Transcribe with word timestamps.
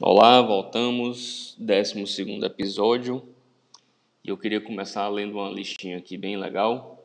Olá, 0.00 0.40
voltamos, 0.40 1.56
12 1.58 2.44
episódio. 2.44 3.28
E 4.24 4.28
eu 4.28 4.38
queria 4.38 4.60
começar 4.60 5.08
lendo 5.08 5.32
uma 5.38 5.50
listinha 5.50 5.98
aqui 5.98 6.16
bem 6.16 6.36
legal. 6.36 6.97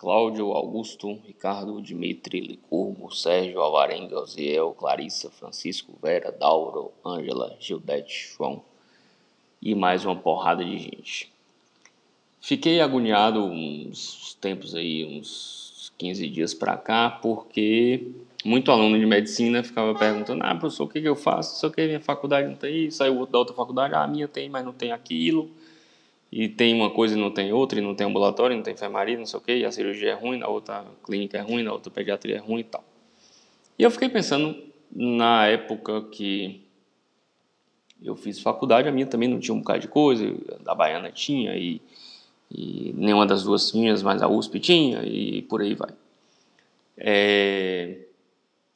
Cláudio, 0.00 0.52
Augusto, 0.52 1.20
Ricardo, 1.26 1.82
Dimitri, 1.82 2.40
Licurgo, 2.40 3.14
Sérgio, 3.14 3.60
Alvarenga, 3.60 4.18
Osiel, 4.18 4.72
Clarissa, 4.72 5.30
Francisco, 5.30 5.92
Vera, 6.02 6.32
Dauro, 6.32 6.90
Ângela, 7.04 7.54
Gildete, 7.60 8.30
João 8.34 8.62
e 9.60 9.74
mais 9.74 10.06
uma 10.06 10.16
porrada 10.16 10.64
de 10.64 10.78
gente. 10.78 11.30
Fiquei 12.40 12.80
agoniado 12.80 13.44
uns 13.44 14.38
tempos 14.40 14.74
aí, 14.74 15.04
uns 15.04 15.92
15 15.98 16.28
dias 16.30 16.54
para 16.54 16.78
cá, 16.78 17.10
porque 17.10 18.10
muito 18.42 18.72
aluno 18.72 18.98
de 18.98 19.04
medicina 19.04 19.62
ficava 19.62 19.94
perguntando: 19.94 20.42
ah, 20.42 20.54
professor, 20.54 20.84
o 20.84 20.88
que, 20.88 21.02
que 21.02 21.08
eu 21.10 21.14
faço? 21.14 21.52
Não 21.52 21.60
sei 21.60 21.68
o 21.68 21.72
que, 21.72 21.86
minha 21.86 22.00
faculdade 22.00 22.48
não 22.48 22.56
tem 22.56 22.86
isso, 22.86 22.96
saiu 22.96 23.26
da 23.26 23.36
outra 23.36 23.54
faculdade, 23.54 23.92
ah, 23.92 24.04
a 24.04 24.08
minha 24.08 24.26
tem, 24.26 24.48
mas 24.48 24.64
não 24.64 24.72
tem 24.72 24.92
aquilo. 24.92 25.50
E 26.32 26.48
tem 26.48 26.74
uma 26.74 26.90
coisa 26.90 27.16
e 27.16 27.20
não 27.20 27.30
tem 27.30 27.52
outra, 27.52 27.78
e 27.78 27.82
não 27.82 27.94
tem 27.94 28.06
ambulatório, 28.06 28.56
não 28.56 28.62
tem 28.62 28.74
enfermaria, 28.74 29.18
não 29.18 29.26
sei 29.26 29.38
o 29.38 29.42
que, 29.42 29.56
e 29.56 29.64
a 29.64 29.72
cirurgia 29.72 30.12
é 30.12 30.14
ruim, 30.14 30.38
na 30.38 30.46
outra 30.46 30.84
clínica 31.04 31.38
é 31.38 31.40
ruim, 31.40 31.62
na 31.62 31.72
outra 31.72 31.90
pediatria 31.90 32.36
é 32.36 32.38
ruim 32.38 32.60
e 32.60 32.64
tal. 32.64 32.84
E 33.76 33.82
eu 33.82 33.90
fiquei 33.90 34.08
pensando, 34.08 34.56
na 34.94 35.46
época 35.46 36.02
que 36.02 36.60
eu 38.02 38.14
fiz 38.14 38.40
faculdade, 38.40 38.88
a 38.88 38.92
minha 38.92 39.06
também 39.06 39.28
não 39.28 39.40
tinha 39.40 39.54
um 39.54 39.58
bocado 39.58 39.80
de 39.80 39.88
coisa, 39.88 40.24
da 40.60 40.74
Baiana 40.74 41.10
tinha, 41.10 41.56
e, 41.56 41.82
e 42.50 42.92
nenhuma 42.96 43.26
das 43.26 43.42
duas 43.42 43.70
tinha, 43.70 43.94
mas 44.02 44.22
a 44.22 44.28
USP 44.28 44.60
tinha, 44.60 45.02
e 45.02 45.42
por 45.42 45.60
aí 45.60 45.74
vai. 45.74 45.90
É, 46.96 47.98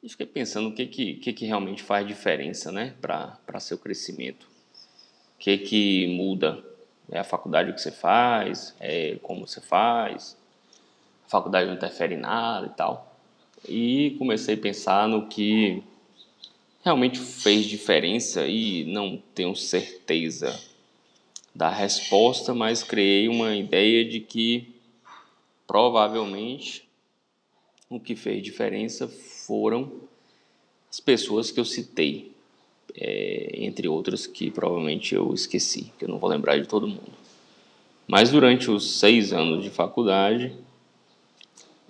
e 0.03 0.09
fiquei 0.09 0.25
pensando 0.25 0.69
o 0.69 0.73
que, 0.73 0.85
que, 0.85 1.13
que, 1.15 1.33
que 1.33 1.45
realmente 1.45 1.81
faz 1.81 2.05
diferença 2.05 2.71
né, 2.71 2.93
para 3.01 3.59
seu 3.59 3.77
crescimento. 3.77 4.43
O 5.35 5.39
que, 5.39 5.57
que 5.57 6.07
muda? 6.15 6.63
É 7.11 7.19
a 7.19 7.23
faculdade 7.23 7.73
que 7.73 7.81
você 7.81 7.91
faz? 7.91 8.75
É 8.79 9.17
como 9.21 9.47
você 9.47 9.61
faz? 9.61 10.37
A 11.25 11.29
faculdade 11.29 11.67
não 11.67 11.75
interfere 11.75 12.15
em 12.15 12.19
nada 12.19 12.67
e 12.67 12.69
tal. 12.71 13.15
E 13.67 14.15
comecei 14.17 14.55
a 14.55 14.57
pensar 14.57 15.07
no 15.07 15.27
que 15.27 15.83
realmente 16.83 17.19
fez 17.19 17.65
diferença 17.65 18.45
e 18.47 18.85
não 18.85 19.21
tenho 19.33 19.55
certeza 19.55 20.59
da 21.53 21.69
resposta, 21.69 22.53
mas 22.53 22.83
criei 22.83 23.27
uma 23.27 23.55
ideia 23.55 24.03
de 24.03 24.19
que 24.19 24.75
provavelmente 25.65 26.87
o 27.89 27.99
que 27.99 28.15
fez 28.15 28.43
diferença 28.43 29.07
foram 29.07 29.91
as 30.89 30.99
pessoas 30.99 31.49
que 31.49 31.59
eu 31.59 31.65
citei, 31.65 32.34
é, 32.93 33.51
entre 33.63 33.87
outras 33.87 34.27
que 34.27 34.51
provavelmente 34.51 35.15
eu 35.15 35.33
esqueci, 35.33 35.91
que 35.97 36.05
eu 36.05 36.09
não 36.09 36.19
vou 36.19 36.29
lembrar 36.29 36.59
de 36.59 36.67
todo 36.67 36.87
mundo. 36.87 37.13
Mas 38.07 38.29
durante 38.29 38.69
os 38.69 38.99
seis 38.99 39.33
anos 39.33 39.63
de 39.63 39.69
faculdade, 39.69 40.55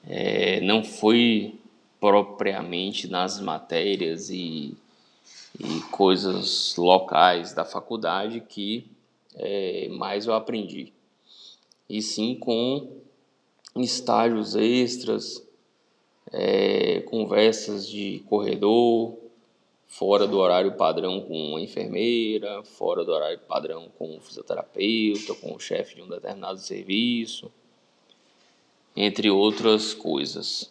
é, 0.08 0.62
não 0.62 0.84
foi 0.84 1.56
propriamente 2.00 3.08
nas 3.08 3.40
matérias 3.42 4.30
e, 4.30 4.78
e 5.60 5.80
coisas 5.92 6.76
locais 6.78 7.54
da 7.54 7.66
faculdade 7.66 8.40
que 8.42 8.88
é, 9.36 9.90
mais 9.90 10.26
eu 10.26 10.34
aprendi, 10.34 10.94
e 11.90 12.02
sim 12.02 12.36
com 12.36 13.02
estágios 13.76 14.56
extras, 14.56 15.46
é, 16.32 17.02
conversas 17.02 17.88
de 17.88 18.24
corredor, 18.28 19.18
fora 19.88 20.28
do 20.28 20.38
horário 20.38 20.76
padrão 20.76 21.22
com 21.22 21.56
a 21.56 21.62
enfermeira, 21.62 22.64
fora 22.64 23.04
do 23.04 23.12
horário 23.12 23.40
padrão 23.40 23.90
com 23.98 24.18
o 24.18 24.22
fisioterapeuta, 24.22 25.34
com 25.36 25.56
o 25.56 25.60
chefe 25.60 25.96
de 25.96 26.02
um 26.02 26.08
determinado 26.08 26.60
serviço, 26.60 27.52
entre 28.96 29.30
outras 29.30 29.94
coisas. 29.94 30.70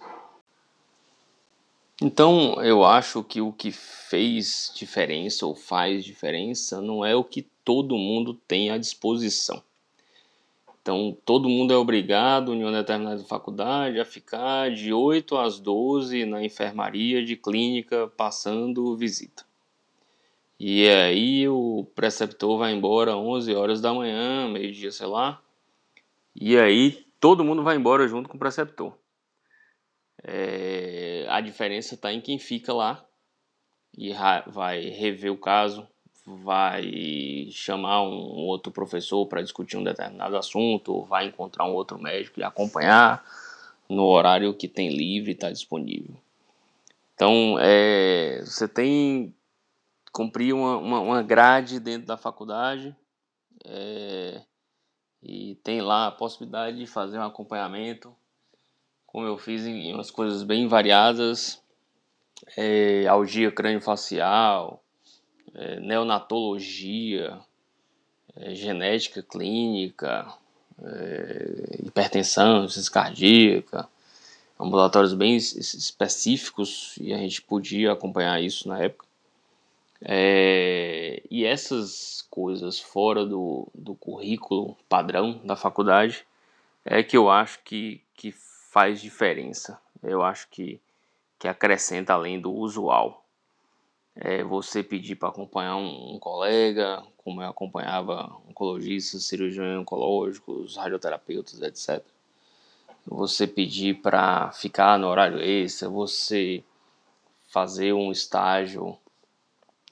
Então, 2.03 2.62
eu 2.62 2.84
acho 2.84 3.22
que 3.22 3.41
o 3.41 3.53
que 3.53 3.70
fez 3.70 4.72
diferença 4.74 5.47
ou 5.47 5.54
faz 5.54 6.04
diferença 6.04 6.80
não 6.80 7.04
é 7.04 7.14
o 7.14 7.24
que 7.24 7.42
todo 7.64 7.97
mundo 7.97 8.34
tem 8.47 8.70
à 8.70 8.78
disposição. 8.78 9.62
Então, 10.84 11.17
todo 11.25 11.49
mundo 11.49 11.72
é 11.72 11.77
obrigado, 11.78 12.53
em 12.53 12.62
uma 12.62 12.71
determinada 12.71 13.25
faculdade, 13.25 13.99
a 13.99 14.05
ficar 14.05 14.71
de 14.71 14.93
8 14.93 15.34
às 15.39 15.59
12 15.59 16.27
na 16.27 16.45
enfermaria 16.45 17.25
de 17.25 17.37
clínica 17.37 18.06
passando 18.19 18.95
visita. 18.95 19.47
E 20.61 20.87
aí 20.87 21.49
o 21.49 21.87
preceptor 21.95 22.59
vai 22.59 22.75
embora 22.75 23.17
11 23.17 23.55
horas 23.55 23.81
da 23.81 23.95
manhã, 23.95 24.47
meio-dia, 24.47 24.93
sei 24.93 25.06
lá. 25.06 25.41
E 26.37 26.59
aí 26.59 27.06
todo 27.19 27.43
mundo 27.43 27.62
vai 27.62 27.77
embora 27.77 28.06
junto 28.06 28.28
com 28.28 28.37
o 28.37 28.39
preceptor. 28.39 28.95
É, 30.22 31.25
a 31.31 31.41
diferença 31.41 31.95
está 31.95 32.12
em 32.12 32.21
quem 32.21 32.39
fica 32.39 32.75
lá 32.75 33.03
e 33.97 34.12
vai 34.49 34.83
rever 34.91 35.33
o 35.33 35.39
caso, 35.39 35.89
vai 36.26 37.48
chamar 37.50 38.02
um 38.02 38.46
outro 38.46 38.72
professor 38.72 39.26
para 39.26 39.42
discutir 39.42 39.76
um 39.76 39.84
determinado 39.84 40.36
assunto, 40.36 41.04
vai 41.04 41.26
encontrar 41.26 41.66
um 41.66 41.74
outro 41.74 41.98
médico 41.98 42.40
e 42.40 42.44
acompanhar 42.44 43.24
no 43.88 44.04
horário 44.04 44.54
que 44.54 44.66
tem 44.66 44.88
livre 44.88 45.32
e 45.32 45.34
está 45.34 45.50
disponível. 45.50 46.16
Então, 47.14 47.56
é, 47.60 48.42
você 48.44 48.66
tem 48.66 49.34
cumprir 50.14 50.54
uma, 50.54 50.76
uma, 50.76 51.00
uma, 51.00 51.22
grade 51.22 51.80
dentro 51.80 52.06
da 52.06 52.16
faculdade 52.16 52.94
é, 53.64 54.42
e 55.20 55.56
tem 55.56 55.80
lá 55.80 56.06
a 56.06 56.12
possibilidade 56.12 56.78
de 56.78 56.86
fazer 56.86 57.18
um 57.18 57.24
acompanhamento, 57.24 58.14
como 59.06 59.26
eu 59.26 59.36
fiz 59.36 59.66
em, 59.66 59.88
em 59.88 59.92
umas 59.92 60.12
coisas 60.12 60.44
bem 60.44 60.68
variadas, 60.68 61.60
é, 62.56 63.08
algia 63.08 63.50
crânio-facial, 63.50 64.84
é, 65.54 65.81
neonatologia, 65.81 67.38
é, 68.37 68.54
genética 68.54 69.22
clínica, 69.22 70.26
é, 70.82 71.78
hipertensão, 71.84 72.69
ciência 72.69 72.92
cardíaca, 72.92 73.88
ambulatórios 74.59 75.15
bem 75.15 75.37
específicos 75.37 76.97
e 77.00 77.12
a 77.12 77.19
gente 77.19 77.42
podia 77.42 77.92
acompanhar 77.92 78.42
isso 78.42 78.69
na 78.69 78.81
época. 78.81 79.06
É, 80.03 81.22
e 81.31 81.44
essas 81.44 82.26
coisas 82.31 82.78
fora 82.78 83.25
do, 83.25 83.69
do 83.75 83.94
currículo 83.94 84.76
padrão 84.88 85.41
da 85.44 85.56
faculdade 85.56 86.26
é 86.84 87.03
que 87.03 87.16
eu 87.16 87.31
acho 87.31 87.60
que, 87.65 88.03
que 88.15 88.32
faz 88.32 89.00
diferença. 89.00 89.78
Eu 90.03 90.22
acho 90.22 90.48
que, 90.50 90.78
que 91.38 91.48
acrescenta 91.48 92.12
além 92.12 92.38
do 92.38 92.53
usual 92.53 93.23
é, 94.16 94.44
você 94.44 94.82
pedir 94.82 95.16
para 95.16 95.28
acompanhar 95.28 95.76
um, 95.76 96.14
um, 96.14 96.19
colega, 96.19 97.02
como 97.19 97.42
eu 97.42 97.48
acompanhava 97.48 98.36
oncologistas, 98.48 99.25
cirurgiões 99.25 99.78
oncológicos, 99.80 100.76
radioterapeutas, 100.76 101.60
etc. 101.60 102.04
Você 103.06 103.47
pedir 103.47 104.00
para 104.00 104.53
ficar 104.53 104.98
no 104.98 105.08
horário 105.08 105.41
extra, 105.41 105.88
você 105.88 106.62
fazer 107.48 107.92
um 107.92 108.10
estágio 108.10 108.97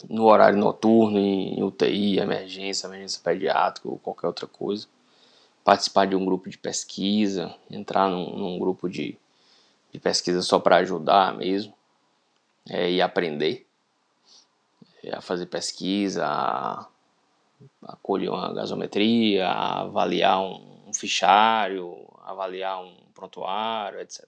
no 0.08 0.24
horário 0.24 0.58
noturno 0.58 1.18
em 1.18 1.62
UTI, 1.62 2.18
emergência, 2.18 2.86
emergência 2.86 3.20
pediátrica 3.22 3.88
ou 3.88 3.98
qualquer 3.98 4.26
outra 4.26 4.46
coisa. 4.46 4.86
Participar 5.64 6.06
de 6.06 6.16
um 6.16 6.24
grupo 6.24 6.48
de 6.48 6.58
pesquisa, 6.58 7.54
entrar 7.70 8.08
num, 8.10 8.36
num 8.36 8.58
grupo 8.58 8.88
de, 8.88 9.16
de 9.92 10.00
pesquisa 10.00 10.42
só 10.42 10.58
para 10.58 10.78
ajudar 10.78 11.36
mesmo 11.36 11.72
é, 12.68 12.90
e 12.90 13.00
aprender 13.00 13.66
a 15.10 15.20
fazer 15.20 15.46
pesquisa, 15.46 16.24
a, 16.26 16.86
a 17.84 17.96
colher 18.02 18.30
uma 18.30 18.52
gasometria, 18.52 19.48
a 19.48 19.82
avaliar 19.82 20.40
um, 20.40 20.82
um 20.86 20.94
fichário, 20.94 22.06
avaliar 22.24 22.82
um 22.82 22.94
prontuário, 23.14 24.00
etc. 24.00 24.26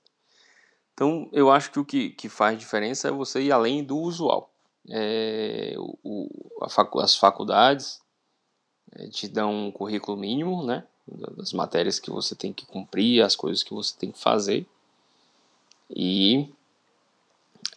Então, 0.92 1.28
eu 1.32 1.50
acho 1.50 1.72
que 1.72 1.80
o 1.80 1.84
que, 1.84 2.10
que 2.10 2.28
faz 2.28 2.58
diferença 2.58 3.08
é 3.08 3.10
você 3.10 3.42
ir 3.42 3.52
além 3.52 3.82
do 3.82 3.98
usual. 3.98 4.50
É, 4.88 5.74
o, 5.76 6.28
facu 6.68 7.00
as 7.00 7.16
faculdades 7.16 8.00
é, 8.92 9.08
te 9.08 9.26
dão 9.26 9.66
um 9.66 9.72
currículo 9.72 10.16
mínimo, 10.16 10.64
né? 10.64 10.86
Das 11.36 11.52
matérias 11.52 11.98
que 11.98 12.10
você 12.10 12.34
tem 12.34 12.52
que 12.52 12.64
cumprir, 12.64 13.22
as 13.22 13.36
coisas 13.36 13.62
que 13.62 13.74
você 13.74 13.94
tem 13.98 14.10
que 14.10 14.18
fazer. 14.18 14.66
E 15.90 16.48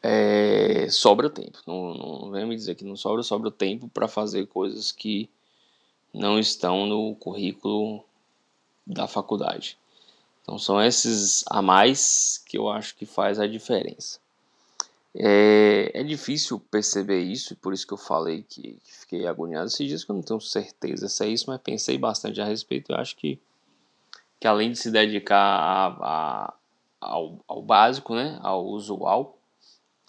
é, 0.02 0.88
sobra 0.90 1.30
tempo. 1.30 1.60
Não, 1.66 1.94
não 1.94 2.32
venha 2.32 2.46
me 2.46 2.56
dizer 2.56 2.76
que 2.76 2.86
não 2.86 2.96
sobra, 2.96 3.24
sobra 3.24 3.52
tempo 3.52 3.88
para 3.88 4.08
fazer 4.08 4.48
coisas 4.48 4.92
que 4.92 5.30
não 6.14 6.40
estão 6.40 6.86
no 6.86 7.16
currículo 7.16 8.04
da 8.86 9.08
faculdade. 9.08 9.78
Então 10.42 10.58
são 10.58 10.82
esses 10.82 11.44
a 11.48 11.62
mais 11.62 12.42
que 12.46 12.58
eu 12.58 12.70
acho 12.70 12.96
que 12.96 13.06
faz 13.06 13.40
a 13.40 13.48
diferença. 13.48 14.20
É, 15.20 15.92
é 15.94 16.04
difícil 16.04 16.60
perceber 16.60 17.20
isso, 17.20 17.54
e 17.54 17.56
por 17.56 17.74
isso 17.74 17.88
que 17.88 17.94
eu 17.94 17.98
falei 17.98 18.46
que, 18.48 18.80
que 18.84 18.94
fiquei 18.94 19.26
agoniado 19.26 19.66
esses 19.66 19.88
dias, 19.88 20.04
que 20.04 20.12
eu 20.12 20.16
não 20.16 20.22
tenho 20.22 20.40
certeza 20.40 21.10
se 21.10 21.26
é 21.26 21.28
isso, 21.28 21.46
mas 21.48 21.60
pensei 21.60 21.98
bastante 21.98 22.40
a 22.40 22.46
respeito. 22.46 22.92
Eu 22.92 22.98
acho 22.98 23.16
que, 23.16 23.40
que 24.40 24.48
além 24.48 24.72
de 24.72 24.78
se 24.78 24.92
dedicar 24.92 25.38
a, 25.38 25.88
a, 25.88 26.54
ao, 27.02 27.40
ao 27.48 27.62
básico, 27.62 28.16
né, 28.16 28.40
ao 28.42 28.66
usual, 28.68 29.37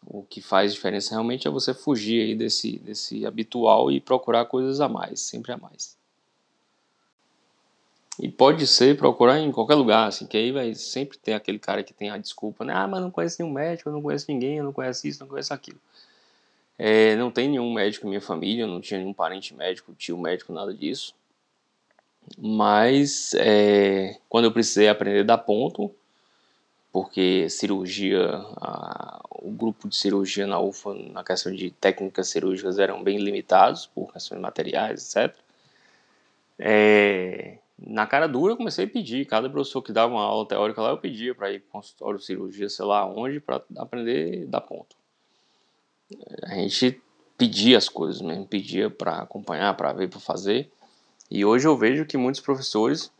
o 0.07 0.23
que 0.23 0.41
faz 0.41 0.73
diferença 0.73 1.11
realmente 1.11 1.47
é 1.47 1.51
você 1.51 1.75
fugir 1.75 2.23
aí 2.23 2.35
desse, 2.35 2.79
desse 2.79 3.27
habitual 3.27 3.91
e 3.91 4.01
procurar 4.01 4.45
coisas 4.47 4.81
a 4.81 4.89
mais, 4.89 5.21
sempre 5.21 5.53
a 5.53 5.57
mais. 5.57 5.97
E 8.21 8.29
pode 8.29 8.67
ser 8.67 8.97
procurar 8.97 9.39
em 9.39 9.53
qualquer 9.53 9.77
lugar, 9.77 10.09
assim, 10.09 10.27
que 10.27 10.37
aí 10.37 10.51
vai 10.51 10.75
sempre 10.75 11.17
ter 11.17 11.35
aquele 11.35 11.59
cara 11.59 11.85
que 11.85 11.95
tem 11.95 12.11
a 12.11 12.19
desculpa, 12.19 12.65
né? 12.65 12.73
Ah, 12.75 12.89
mas 12.89 13.01
não 13.01 13.13
conheço 13.13 13.41
nenhum 13.41 13.55
médico, 13.55 13.89
eu 13.89 13.93
não 13.93 14.03
conheço 14.03 14.27
ninguém, 14.29 14.57
eu 14.57 14.65
não 14.65 14.73
conheço 14.73 15.07
isso, 15.07 15.21
não 15.21 15.29
conheço 15.29 15.55
aquilo. 15.55 15.79
É, 16.77 17.15
não 17.17 17.31
tem 17.31 17.49
nenhum 17.49 17.73
médico 17.73 18.07
em 18.07 18.09
minha 18.09 18.21
família, 18.21 18.67
não 18.67 18.81
tinha 18.81 18.99
nenhum 18.99 19.13
parente 19.13 19.55
médico, 19.55 19.95
tio 19.95 20.19
médico, 20.19 20.53
nada 20.53 20.75
disso. 20.75 21.15
Mas 22.37 23.35
é, 23.35 24.19
quando 24.29 24.47
eu 24.47 24.53
precisei 24.53 24.89
aprender 24.89 25.25
da 25.25 25.39
ponto, 25.39 25.95
porque 26.99 27.49
cirurgia, 27.49 28.29
a, 28.57 29.21
o 29.31 29.53
grupo 29.53 29.89
de 29.89 29.95
cirurgia 29.95 30.49
na 30.49 30.59
UFA, 30.59 30.95
na 30.95 31.23
questão 31.23 31.55
de 31.55 31.71
técnicas 31.71 32.27
cirúrgicas, 32.27 32.77
eram 32.77 33.05
bem 33.05 33.19
limitados 33.19 33.87
por 33.87 34.13
questões 34.13 34.41
materiais, 34.41 35.15
etc. 35.15 35.33
É, 36.59 37.59
na 37.79 38.05
cara 38.05 38.27
dura 38.27 38.55
eu 38.55 38.57
comecei 38.57 38.85
a 38.85 38.89
pedir. 38.89 39.25
Cada 39.27 39.49
professor 39.49 39.81
que 39.81 39.93
dava 39.93 40.13
uma 40.13 40.25
aula 40.25 40.45
teórica 40.45 40.83
lá, 40.83 40.91
eu 40.91 40.99
pedia 40.99 41.33
para 41.37 41.53
ir 41.53 41.61
para 41.61 41.71
consultório, 41.71 42.19
cirurgia, 42.19 42.69
sei 42.69 42.85
lá 42.85 43.07
onde, 43.07 43.39
para 43.39 43.63
aprender 43.77 44.47
da 44.47 44.61
ponto. 44.61 44.97
A 46.43 46.57
gente 46.57 47.01
pedia 47.37 47.79
as 47.79 47.89
coisas 47.89 48.21
mesmo, 48.21 48.45
pedia 48.45 48.91
para 48.91 49.19
acompanhar, 49.19 49.73
para 49.77 49.93
ver, 49.93 50.09
para 50.09 50.19
fazer. 50.19 50.69
E 51.31 51.45
hoje 51.45 51.69
eu 51.69 51.77
vejo 51.77 52.05
que 52.05 52.17
muitos 52.17 52.41
professores 52.41 53.13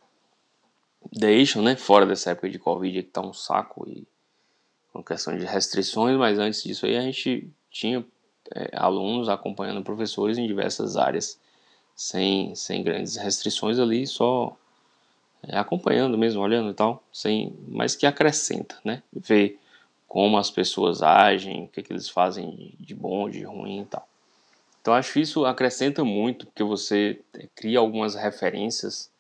deixam, 1.13 1.63
né, 1.63 1.77
fora 1.77 2.07
dessa 2.07 2.31
época 2.31 2.51
de 2.51 2.59
Covid 2.59 3.03
que 3.03 3.11
tá 3.11 3.21
um 3.21 3.33
saco 3.33 3.89
e 3.89 4.07
com 4.93 5.03
questão 5.03 5.37
de 5.37 5.45
restrições, 5.45 6.17
mas 6.17 6.39
antes 6.39 6.63
disso 6.63 6.87
aí 6.87 6.97
a 6.97 7.03
gente 7.03 7.49
tinha 7.71 8.05
é, 8.55 8.71
alunos 8.75 9.29
acompanhando 9.29 9.83
professores 9.83 10.39
em 10.39 10.47
diversas 10.47 10.97
áreas 10.97 11.39
sem, 11.95 12.55
sem 12.55 12.83
grandes 12.83 13.17
restrições 13.17 13.79
ali, 13.79 14.07
só 14.07 14.57
é, 15.43 15.59
acompanhando 15.59 16.17
mesmo, 16.17 16.41
olhando 16.41 16.71
e 16.71 16.75
tal, 16.75 17.03
sem, 17.13 17.57
mas 17.67 17.95
que 17.95 18.07
acrescenta, 18.07 18.79
né? 18.85 19.03
Ver 19.13 19.59
como 20.07 20.39
as 20.39 20.51
pessoas 20.51 21.03
agem, 21.03 21.65
o 21.65 21.69
que, 21.69 21.83
que 21.83 21.93
eles 21.93 22.09
fazem 22.09 22.75
de 22.81 22.95
bom, 22.95 23.29
de 23.29 23.43
ruim 23.43 23.83
e 23.83 23.85
tal. 23.85 24.09
Então 24.81 24.95
acho 24.95 25.13
que 25.13 25.21
isso 25.21 25.45
acrescenta 25.45 26.05
muito, 26.05 26.47
porque 26.47 26.65
você 26.65 27.21
é, 27.35 27.47
cria 27.55 27.79
algumas 27.79 28.15
referências, 28.15 29.11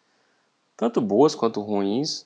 tanto 0.78 1.00
boas 1.00 1.34
quanto 1.34 1.60
ruins, 1.60 2.24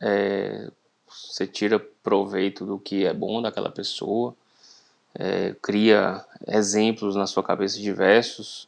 é, 0.00 0.70
você 1.06 1.46
tira 1.46 1.78
proveito 1.78 2.64
do 2.64 2.78
que 2.78 3.04
é 3.04 3.12
bom 3.12 3.42
daquela 3.42 3.70
pessoa, 3.70 4.34
é, 5.14 5.54
cria 5.60 6.24
exemplos 6.48 7.14
na 7.14 7.26
sua 7.26 7.42
cabeça 7.42 7.78
diversos, 7.78 8.66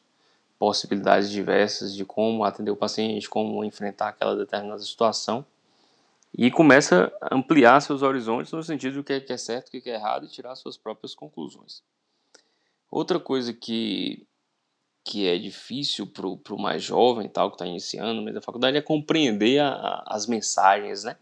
possibilidades 0.59 1.31
diversas 1.31 1.95
de 1.95 2.05
como 2.05 2.45
atender 2.45 2.71
o 2.71 2.77
paciente, 2.77 3.29
como 3.29 3.65
enfrentar 3.65 4.09
aquela 4.09 4.37
determinada 4.37 4.83
situação 4.83 5.45
e 6.37 6.51
começa 6.51 7.11
a 7.19 7.35
ampliar 7.35 7.81
seus 7.81 8.03
horizontes 8.03 8.53
no 8.53 8.63
sentido 8.63 8.97
do 8.97 9.05
que 9.05 9.15
é, 9.15 9.25
é 9.27 9.37
certo, 9.39 9.69
o 9.69 9.71
que 9.71 9.89
é 9.89 9.95
errado 9.95 10.27
e 10.27 10.29
tirar 10.29 10.55
suas 10.57 10.77
próprias 10.77 11.15
conclusões. 11.15 11.83
Outra 12.91 13.19
coisa 13.19 13.53
que, 13.55 14.27
que 15.05 15.27
é 15.27 15.37
difícil 15.37 16.07
para 16.07 16.27
o 16.27 16.59
mais 16.59 16.83
jovem, 16.83 17.29
tal, 17.29 17.51
que 17.51 17.57
está 17.57 17.67
iniciando 17.67 18.23
meio 18.23 18.35
da 18.35 18.41
faculdade, 18.41 18.77
é 18.77 18.83
compreender 18.83 19.59
a, 19.59 19.69
a, 19.69 20.05
as 20.07 20.27
mensagens, 20.27 21.05
né? 21.05 21.17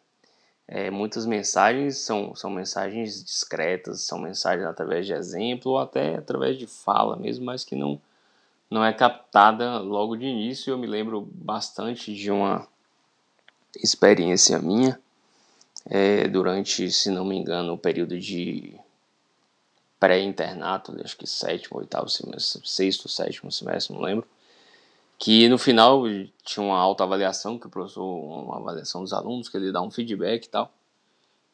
É, 0.72 0.88
muitas 0.88 1.26
mensagens 1.26 1.96
são, 1.98 2.34
são 2.36 2.48
mensagens 2.48 3.24
discretas, 3.24 4.02
são 4.02 4.20
mensagens 4.20 4.64
através 4.66 5.04
de 5.04 5.12
exemplo 5.12 5.72
ou 5.72 5.78
até 5.78 6.14
através 6.14 6.56
de 6.56 6.66
fala 6.66 7.16
mesmo, 7.16 7.44
mas 7.44 7.64
que 7.64 7.74
não, 7.74 8.00
não 8.70 8.84
é 8.84 8.92
captada 8.92 9.78
logo 9.78 10.14
de 10.14 10.26
início. 10.26 10.70
Eu 10.70 10.78
me 10.78 10.86
lembro 10.86 11.28
bastante 11.32 12.14
de 12.14 12.30
uma 12.30 12.68
experiência 13.82 14.60
minha 14.60 14.96
é, 15.86 16.28
durante, 16.28 16.88
se 16.90 17.10
não 17.10 17.24
me 17.24 17.36
engano, 17.36 17.72
o 17.72 17.78
período 17.78 18.16
de 18.16 18.78
pré-internato, 20.00 20.96
acho 21.04 21.16
que 21.16 21.26
sétimo, 21.26 21.78
oitavo 21.78 22.08
semestre, 22.08 22.66
sexto, 22.66 23.08
sétimo 23.08 23.52
semestre, 23.52 23.94
não 23.94 24.02
lembro. 24.02 24.26
Que 25.18 25.46
no 25.50 25.58
final 25.58 26.04
tinha 26.42 26.64
uma 26.64 26.78
autoavaliação, 26.78 27.58
que 27.58 27.66
o 27.66 27.70
professor, 27.70 28.02
uma 28.02 28.56
avaliação 28.56 29.02
dos 29.02 29.12
alunos, 29.12 29.50
que 29.50 29.56
ele 29.58 29.70
dá 29.70 29.82
um 29.82 29.90
feedback 29.90 30.46
e 30.46 30.48
tal. 30.48 30.72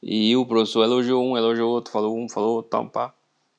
E 0.00 0.36
o 0.36 0.46
professor 0.46 0.84
elogiou 0.84 1.24
um, 1.24 1.36
elogiou 1.36 1.72
outro, 1.72 1.92
falou 1.92 2.16
um, 2.16 2.28
falou 2.28 2.56
outro, 2.56 2.70
tal, 2.70 2.88
pá. 2.88 3.12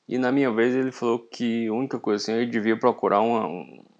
E 0.08 0.16
na 0.16 0.32
minha 0.32 0.50
vez 0.50 0.74
ele 0.74 0.90
falou 0.90 1.18
que 1.18 1.68
a 1.68 1.72
única 1.74 2.00
coisa 2.00 2.22
assim, 2.22 2.40
eu 2.40 2.50
devia 2.50 2.78
procurar 2.78 3.20
uma, 3.20 3.46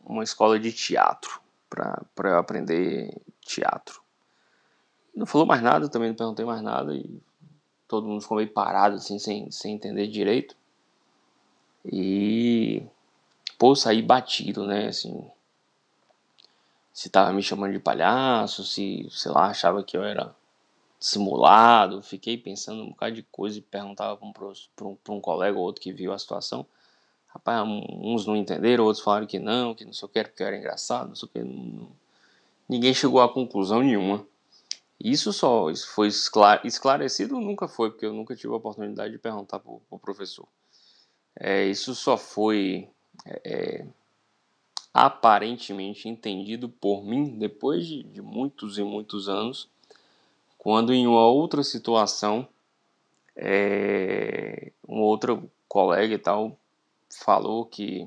uma 0.03 0.25
escola 0.25 0.59
de 0.59 0.73
teatro 0.73 1.39
para 1.69 2.31
eu 2.31 2.39
aprender 2.39 3.15
teatro. 3.43 4.01
Não 5.15 5.27
falou 5.27 5.47
mais 5.47 5.61
nada, 5.61 5.89
também 5.91 6.09
não 6.09 6.17
perguntei 6.17 6.47
mais 6.47 6.63
nada 6.63 6.95
e 6.95 7.21
todo 7.87 8.07
mundo 8.07 8.23
ficou 8.23 8.39
meio 8.39 8.51
parado 8.51 8.97
assim, 8.97 9.19
sem, 9.19 9.51
sem 9.51 9.75
entender 9.75 10.07
direito. 10.07 10.57
E 11.91 12.83
pô, 13.59 13.75
saí 13.75 14.03
batido, 14.03 14.67
né, 14.67 14.89
assim, 14.89 15.29
se 16.93 17.09
tava 17.11 17.33
me 17.33 17.43
chamando 17.43 17.73
de 17.73 17.79
palhaço, 17.79 18.65
se, 18.65 19.07
sei 19.11 19.33
lá, 19.33 19.47
achava 19.47 19.83
que 19.83 19.97
eu 19.97 20.05
era 20.05 20.35
simulado, 21.01 22.03
fiquei 22.03 22.37
pensando 22.37 22.83
um 22.83 22.89
bocado 22.89 23.15
de 23.15 23.23
coisa 23.23 23.59
e 23.59 23.63
perguntava 23.63 24.17
para 24.17 24.47
um, 24.47 24.53
um, 24.83 24.99
um, 25.11 25.21
colega 25.21 25.57
ou 25.57 25.65
outro 25.65 25.81
que 25.81 25.93
viu 25.93 26.13
a 26.13 26.19
situação. 26.19 26.67
Rapaz, 27.29 27.65
uns 27.69 28.27
não 28.27 28.37
entenderam, 28.37 28.85
outros 28.85 29.05
falaram 29.05 29.27
que 29.27 29.39
não, 29.39 29.75
que 29.75 29.85
não 29.85 29.93
sei 29.93 30.07
o 30.07 30.09
que, 30.09 30.25
porque 30.25 30.43
era 30.43 30.57
engraçado, 30.57 31.09
não 31.09 31.15
sei 31.15 31.29
o 31.29 31.31
que. 31.31 31.89
Ninguém 32.69 32.93
chegou 32.93 33.21
a 33.21 33.33
conclusão 33.33 33.81
nenhuma. 33.81 34.27
Isso 34.99 35.33
só 35.33 35.71
isso 35.71 35.89
foi 35.91 36.09
esclarecido, 36.09 37.39
nunca 37.39 37.69
foi, 37.69 37.91
porque 37.91 38.07
eu 38.07 38.13
nunca 38.13 38.35
tive 38.35 38.53
a 38.53 38.57
oportunidade 38.57 39.13
de 39.13 39.19
perguntar 39.19 39.61
para 39.61 39.71
o 39.71 39.99
professor. 40.01 40.49
É, 41.39 41.65
isso 41.67 41.95
só 41.95 42.17
foi 42.17 42.89
é, 43.25 43.41
é, 43.45 43.87
aparentemente 44.93 46.09
entendido 46.09 46.69
por 46.69 47.05
mim 47.05 47.39
depois 47.39 47.87
de, 47.87 48.03
de 48.03 48.21
muitos 48.21 48.79
e 48.79 48.83
muitos 48.83 49.29
anos 49.29 49.69
quando 50.59 50.93
em 50.93 51.07
uma 51.07 51.27
outra 51.27 51.63
situação, 51.63 52.47
é, 53.37 54.73
um 54.87 55.01
outro 55.01 55.51
colega 55.69 56.15
e 56.15 56.19
tal 56.19 56.59
falou 57.09 57.65
que 57.65 58.07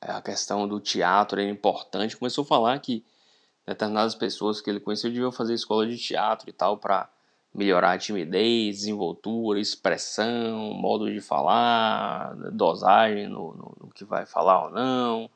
a 0.00 0.20
questão 0.20 0.66
do 0.66 0.80
teatro 0.80 1.40
era 1.40 1.48
importante, 1.48 2.16
começou 2.16 2.42
a 2.42 2.46
falar 2.46 2.78
que 2.80 3.04
determinadas 3.64 4.14
pessoas 4.14 4.60
que 4.60 4.68
ele 4.68 4.80
conheceu 4.80 5.10
deviam 5.10 5.32
fazer 5.32 5.54
escola 5.54 5.86
de 5.86 5.96
teatro 5.96 6.50
e 6.50 6.52
tal 6.52 6.76
para 6.76 7.08
melhorar 7.58 7.92
a 7.92 7.98
timidez, 7.98 8.76
desenvoltura, 8.76 9.58
expressão, 9.58 10.72
modo 10.74 11.12
de 11.12 11.20
falar, 11.20 12.34
dosagem 12.52 13.26
no, 13.26 13.52
no, 13.52 13.76
no 13.80 13.90
que 13.92 14.04
vai 14.04 14.24
falar 14.24 14.66
ou 14.66 14.70
não, 14.70 15.28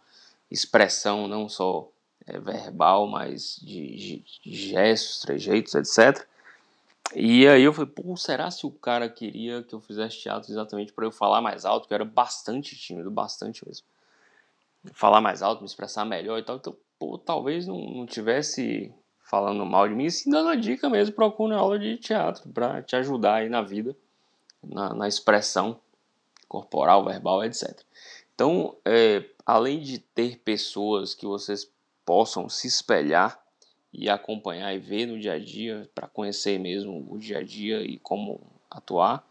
expressão 0.48 1.26
não 1.26 1.48
só 1.48 1.88
é, 2.26 2.38
verbal, 2.38 3.08
mas 3.08 3.58
de, 3.60 4.22
de, 4.42 4.54
gestos, 4.54 5.20
trejeitos, 5.20 5.74
etc. 5.74 6.24
E 7.14 7.46
aí 7.48 7.62
eu 7.62 7.72
falei, 7.72 7.90
pô, 7.90 8.16
será 8.16 8.50
se 8.50 8.64
o 8.64 8.70
cara 8.70 9.08
queria 9.08 9.62
que 9.64 9.74
eu 9.74 9.80
fizesse 9.80 10.20
teatro 10.20 10.50
exatamente 10.50 10.92
para 10.92 11.04
eu 11.04 11.10
falar 11.10 11.40
mais 11.40 11.64
alto, 11.64 11.88
que 11.88 11.92
eu 11.92 11.96
era 11.96 12.04
bastante 12.04 12.76
tímido, 12.76 13.10
bastante 13.10 13.66
mesmo. 13.66 13.84
Falar 14.94 15.20
mais 15.20 15.42
alto, 15.42 15.60
me 15.60 15.66
expressar 15.66 16.04
melhor 16.04 16.38
e 16.38 16.42
tal. 16.44 16.56
Então, 16.56 16.76
pô, 16.98 17.18
talvez 17.18 17.66
não, 17.66 17.78
não 17.78 18.06
tivesse 18.06 18.94
falando 19.32 19.64
mal 19.64 19.88
de 19.88 19.94
mim, 19.94 20.10
sim 20.10 20.30
dando 20.30 20.50
a 20.50 20.54
dica 20.54 20.90
mesmo, 20.90 21.14
procure 21.14 21.54
aula 21.54 21.78
de 21.78 21.96
teatro 21.96 22.50
para 22.50 22.82
te 22.82 22.94
ajudar 22.96 23.36
aí 23.36 23.48
na 23.48 23.62
vida, 23.62 23.96
na, 24.62 24.92
na 24.92 25.08
expressão 25.08 25.80
corporal, 26.46 27.02
verbal, 27.02 27.42
etc. 27.42 27.80
Então, 28.34 28.76
é, 28.84 29.24
além 29.46 29.80
de 29.80 29.98
ter 29.98 30.36
pessoas 30.40 31.14
que 31.14 31.24
vocês 31.24 31.66
possam 32.04 32.46
se 32.46 32.66
espelhar 32.68 33.42
e 33.90 34.10
acompanhar 34.10 34.74
e 34.74 34.78
ver 34.78 35.06
no 35.06 35.18
dia 35.18 35.32
a 35.32 35.38
dia, 35.38 35.88
para 35.94 36.06
conhecer 36.06 36.58
mesmo 36.58 37.06
o 37.10 37.18
dia 37.18 37.38
a 37.38 37.42
dia 37.42 37.80
e 37.80 37.96
como 38.00 38.38
atuar. 38.70 39.26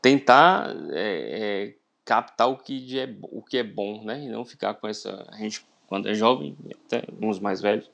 tentar 0.00 0.74
é, 0.90 1.66
é, 1.66 1.74
captar 2.02 2.48
o 2.48 2.56
que, 2.56 2.98
é, 2.98 3.14
o 3.24 3.42
que 3.42 3.58
é 3.58 3.62
bom, 3.62 4.02
né? 4.04 4.24
E 4.24 4.28
não 4.28 4.42
ficar 4.42 4.72
com 4.72 4.88
essa. 4.88 5.26
A 5.28 5.36
gente, 5.36 5.66
quando 5.86 6.08
é 6.08 6.14
jovem, 6.14 6.56
até 6.86 7.02
uns 7.20 7.38
mais 7.38 7.60
velhos, 7.60 7.90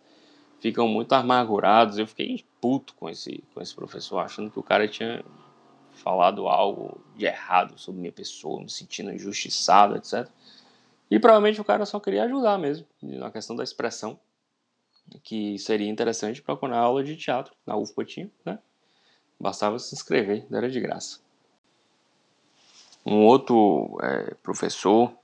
ficam 0.65 0.89
muito 0.89 1.13
amargurados. 1.13 1.99
Eu 1.99 2.07
fiquei 2.07 2.43
puto 2.59 2.95
com 2.95 3.11
esse, 3.11 3.45
com 3.53 3.61
esse 3.61 3.75
professor, 3.75 4.21
achando 4.21 4.51
que 4.51 4.59
o 4.59 4.63
cara 4.63 4.89
tinha 4.89 5.23
falado 5.93 6.49
algo 6.49 6.99
de 7.15 7.27
errado 7.27 7.79
sobre 7.79 8.01
minha 8.01 8.13
pessoa, 8.13 8.63
me 8.63 8.71
sentindo 8.71 9.13
injustiçado, 9.13 9.95
etc. 9.95 10.27
E 11.11 11.21
provavelmente 11.21 11.61
o 11.61 11.65
cara 11.65 11.85
só 11.85 12.01
queria 12.01 12.25
ajudar 12.25 12.59
mesmo, 12.59 12.87
na 13.03 13.31
questão 13.31 13.55
da 13.55 13.63
expressão, 13.63 14.19
que 15.23 15.59
seria 15.59 15.87
interessante 15.87 16.41
quando 16.41 16.73
a 16.73 16.79
aula 16.79 17.05
de 17.05 17.15
teatro 17.15 17.55
na 17.67 17.77
UFPA 17.77 18.05
tinha, 18.07 18.31
né? 18.43 18.59
Bastava 19.39 19.79
se 19.79 19.95
inscrever, 19.95 20.47
era 20.51 20.71
de 20.71 20.81
graça. 20.81 21.21
Um 23.05 23.27
outro 23.27 23.99
é, 24.03 24.33
professor 24.43 25.15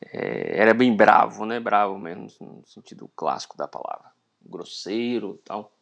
é, 0.00 0.58
era 0.58 0.72
bem 0.72 0.96
bravo, 0.96 1.44
né? 1.44 1.60
Bravo 1.60 1.98
mesmo, 1.98 2.28
no 2.40 2.66
sentido 2.66 3.10
clássico 3.14 3.58
da 3.58 3.68
palavra. 3.68 4.13
Grosseiro 4.46 5.40
tal. 5.44 5.72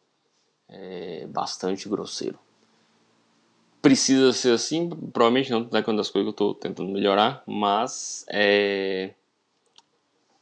É, 0.69 1.27
bastante 1.27 1.87
grosseiro. 1.87 2.39
Precisa 3.81 4.31
ser 4.31 4.53
assim? 4.53 4.89
Provavelmente 4.89 5.51
não, 5.51 5.69
é 5.71 5.83
uma 5.85 5.97
das 5.97 6.09
coisas 6.09 6.11
que 6.11 6.17
eu 6.17 6.29
estou 6.29 6.55
tentando 6.55 6.89
melhorar, 6.89 7.43
mas 7.45 8.25
é, 8.29 9.13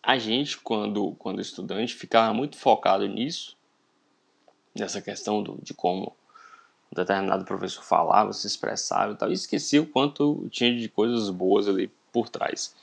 a 0.01 0.17
gente, 0.17 0.57
quando, 0.59 1.15
quando 1.19 1.41
estudante, 1.41 1.95
ficava 1.95 2.33
muito 2.33 2.57
focado 2.57 3.07
nisso, 3.07 3.57
nessa 4.75 5.01
questão 5.01 5.43
do, 5.43 5.59
de 5.61 5.73
como 5.73 6.15
um 6.91 6.95
determinado 6.95 7.45
professor 7.45 7.83
falava, 7.83 8.33
se 8.33 8.47
expressava 8.47 9.13
e 9.13 9.15
tal, 9.15 9.29
e 9.29 9.33
esquecia 9.33 9.81
o 9.81 9.87
quanto 9.87 10.47
tinha 10.49 10.75
de 10.75 10.89
coisas 10.89 11.29
boas 11.29 11.67
ali 11.67 11.91
por 12.11 12.29
trás. 12.29 12.75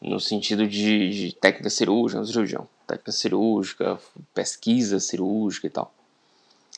No 0.00 0.18
sentido 0.18 0.66
de, 0.66 1.10
de 1.10 1.34
técnica 1.34 1.68
cirúrgica, 1.68 2.24
cirurgião, 2.24 2.66
técnica 2.86 3.12
cirúrgica, 3.12 3.98
pesquisa 4.32 4.98
cirúrgica 4.98 5.66
e 5.66 5.70
tal. 5.70 5.92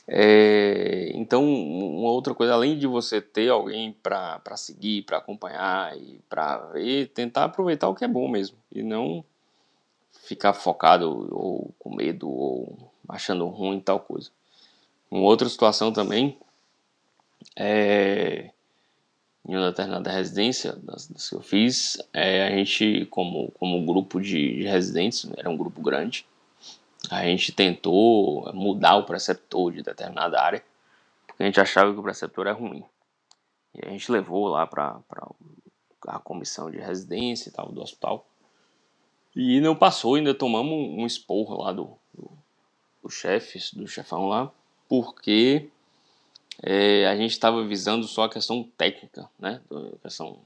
É, 0.05 1.11
então, 1.13 1.43
uma 1.45 2.09
outra 2.09 2.33
coisa, 2.33 2.53
além 2.53 2.77
de 2.77 2.85
você 2.85 3.21
ter 3.21 3.49
alguém 3.49 3.93
para 4.03 4.41
seguir, 4.57 5.03
para 5.03 5.17
acompanhar 5.17 5.97
e 5.97 6.19
para 6.27 6.57
ver, 6.73 7.07
tentar 7.07 7.45
aproveitar 7.45 7.87
o 7.87 7.95
que 7.95 8.03
é 8.03 8.07
bom 8.07 8.27
mesmo 8.27 8.57
e 8.71 8.83
não 8.83 9.23
ficar 10.11 10.53
focado 10.53 11.29
ou 11.31 11.73
com 11.79 11.95
medo 11.95 12.29
ou 12.29 12.91
achando 13.07 13.47
ruim 13.47 13.79
tal 13.79 13.99
coisa. 13.99 14.29
Uma 15.09 15.23
outra 15.23 15.47
situação 15.47 15.91
também 15.91 16.37
é, 17.55 18.49
em 19.47 19.55
uma 19.55 19.69
determinada 19.69 20.11
residência 20.11 20.73
das, 20.73 21.07
das 21.07 21.29
que 21.29 21.35
eu 21.35 21.41
fiz, 21.41 21.97
é, 22.13 22.47
a 22.47 22.49
gente, 22.51 23.05
como, 23.07 23.51
como 23.51 23.85
grupo 23.85 24.21
de, 24.21 24.57
de 24.57 24.63
residentes, 24.63 25.29
era 25.37 25.49
um 25.49 25.57
grupo 25.57 25.81
grande, 25.81 26.25
a 27.09 27.23
gente 27.23 27.51
tentou 27.51 28.49
mudar 28.53 28.95
o 28.95 29.03
preceptor 29.03 29.73
de 29.73 29.83
determinada 29.83 30.41
área, 30.41 30.63
porque 31.27 31.43
a 31.43 31.45
gente 31.45 31.59
achava 31.59 31.93
que 31.93 31.99
o 31.99 32.03
preceptor 32.03 32.47
era 32.47 32.55
ruim. 32.55 32.83
E 33.75 33.85
a 33.85 33.89
gente 33.89 34.11
levou 34.11 34.47
lá 34.47 34.65
para 34.65 34.99
a 36.07 36.19
comissão 36.19 36.71
de 36.71 36.77
residência 36.77 37.49
e 37.49 37.51
tal 37.51 37.71
do 37.71 37.81
hospital. 37.81 38.25
E 39.35 39.59
não 39.59 39.75
passou, 39.75 40.15
ainda 40.15 40.33
tomamos 40.33 40.71
um, 40.71 41.01
um 41.01 41.05
esporro 41.05 41.61
lá 41.61 41.73
do, 41.73 41.89
do, 42.13 42.31
do 43.01 43.09
chefe, 43.09 43.59
do 43.75 43.87
chefão 43.87 44.27
lá, 44.27 44.51
porque 44.87 45.69
é, 46.61 47.07
a 47.07 47.15
gente 47.15 47.31
estava 47.31 47.63
visando 47.65 48.07
só 48.07 48.25
a 48.25 48.29
questão 48.29 48.63
técnica, 48.77 49.29
né? 49.39 49.61
A 49.71 49.97
questão 50.03 50.39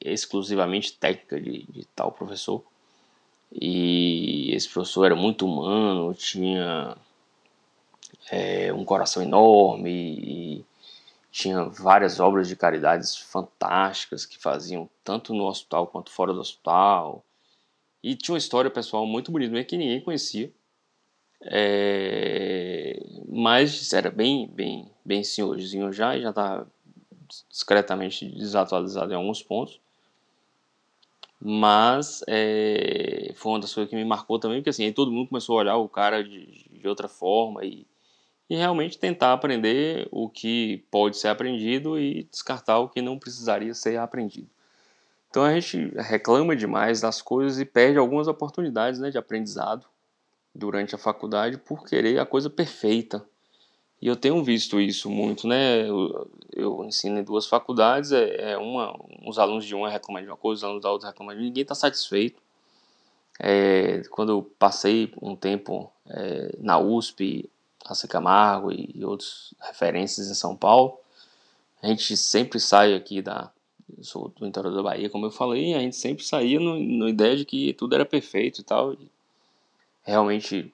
exclusivamente 0.00 0.92
técnica 0.92 1.40
de, 1.40 1.64
de, 1.68 1.84
tal 1.94 2.12
professor. 2.12 2.62
E 3.52 4.52
esse 4.52 4.68
professor 4.68 5.06
era 5.06 5.16
muito 5.16 5.46
humano, 5.46 6.12
tinha 6.14 6.96
é, 8.30 8.72
um 8.72 8.84
coração 8.84 9.22
enorme 9.22 9.90
e 9.90 10.64
tinha 11.30 11.64
várias 11.64 12.18
obras 12.18 12.48
de 12.48 12.56
caridades 12.56 13.16
fantásticas 13.16 14.26
que 14.26 14.38
faziam 14.38 14.88
tanto 15.04 15.34
no 15.34 15.44
hospital 15.46 15.86
quanto 15.86 16.10
fora 16.10 16.32
do 16.32 16.40
hospital. 16.40 17.24
E 18.02 18.14
tinha 18.14 18.34
uma 18.34 18.38
história 18.38 18.70
pessoal 18.70 19.06
muito 19.06 19.30
bonita, 19.32 19.64
que 19.64 19.76
ninguém 19.76 20.00
conhecia. 20.00 20.52
É, 21.42 22.98
mas 23.28 23.92
era 23.92 24.10
bem, 24.10 24.48
bem, 24.48 24.90
bem 25.04 25.22
senhorzinho 25.22 25.92
já 25.92 26.16
e 26.16 26.22
já 26.22 26.30
está 26.30 26.66
discretamente 27.48 28.26
desatualizado 28.26 29.12
em 29.12 29.16
alguns 29.16 29.42
pontos. 29.42 29.80
Mas 31.38 32.24
é, 32.26 33.32
foi 33.34 33.52
uma 33.52 33.60
das 33.60 33.74
coisas 33.74 33.90
que 33.90 33.96
me 33.96 34.04
marcou 34.04 34.38
também, 34.38 34.58
porque 34.58 34.70
assim, 34.70 34.84
aí 34.84 34.92
todo 34.92 35.12
mundo 35.12 35.28
começou 35.28 35.56
a 35.56 35.60
olhar 35.60 35.76
o 35.76 35.88
cara 35.88 36.24
de, 36.24 36.66
de 36.70 36.88
outra 36.88 37.08
forma 37.08 37.64
e, 37.64 37.86
e 38.48 38.56
realmente 38.56 38.98
tentar 38.98 39.32
aprender 39.34 40.08
o 40.10 40.30
que 40.30 40.82
pode 40.90 41.18
ser 41.18 41.28
aprendido 41.28 41.98
e 41.98 42.24
descartar 42.24 42.78
o 42.78 42.88
que 42.88 43.02
não 43.02 43.18
precisaria 43.18 43.74
ser 43.74 43.98
aprendido. 43.98 44.48
Então 45.28 45.44
a 45.44 45.52
gente 45.52 45.92
reclama 45.98 46.56
demais 46.56 47.02
das 47.02 47.20
coisas 47.20 47.60
e 47.60 47.66
perde 47.66 47.98
algumas 47.98 48.26
oportunidades 48.28 48.98
né, 48.98 49.10
de 49.10 49.18
aprendizado 49.18 49.86
durante 50.56 50.94
a 50.94 50.98
faculdade 50.98 51.58
por 51.58 51.84
querer 51.84 52.18
a 52.18 52.26
coisa 52.26 52.48
perfeita. 52.48 53.24
E 54.00 54.08
eu 54.08 54.16
tenho 54.16 54.42
visto 54.44 54.80
isso 54.80 55.10
muito, 55.10 55.46
né? 55.46 55.88
Eu, 55.88 56.30
eu 56.52 56.84
ensino 56.84 57.18
em 57.18 57.24
duas 57.24 57.46
faculdades, 57.46 58.12
é, 58.12 58.52
é, 58.52 58.58
uma, 58.58 58.94
os 59.26 59.38
alunos 59.38 59.64
de 59.64 59.74
uma 59.74 59.88
reclamam 59.88 60.22
de 60.22 60.28
uma 60.28 60.36
coisa, 60.36 60.60
os 60.60 60.64
alunos 60.64 60.82
da 60.82 60.90
outra 60.90 61.08
reclamam 61.08 61.34
de 61.34 61.42
ninguém 61.42 61.62
está 61.62 61.74
satisfeito. 61.74 62.42
É, 63.38 64.02
quando 64.10 64.32
eu 64.32 64.50
passei 64.58 65.12
um 65.20 65.36
tempo 65.36 65.90
é, 66.08 66.56
na 66.58 66.78
USP, 66.78 67.50
a 67.84 68.08
Camargo 68.08 68.72
e, 68.72 68.90
e 68.94 69.04
outras 69.04 69.54
referências 69.60 70.28
em 70.28 70.34
São 70.34 70.56
Paulo, 70.56 70.98
a 71.82 71.86
gente 71.86 72.16
sempre 72.16 72.58
sai 72.58 72.94
aqui 72.94 73.22
da, 73.22 73.50
sou 74.02 74.28
do 74.28 74.46
interior 74.46 74.74
da 74.74 74.82
Bahia, 74.82 75.08
como 75.08 75.26
eu 75.26 75.30
falei, 75.30 75.74
a 75.74 75.80
gente 75.80 75.96
sempre 75.96 76.24
saía 76.24 76.58
no, 76.58 76.78
no 76.78 77.08
ideia 77.08 77.36
de 77.36 77.44
que 77.44 77.72
tudo 77.74 77.94
era 77.94 78.04
perfeito 78.04 78.60
e 78.60 78.64
tal. 78.64 78.94
E 78.94 79.10
realmente 80.06 80.72